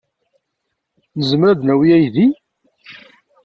[1.17, 2.27] Nezmer ad d-nawi aydi?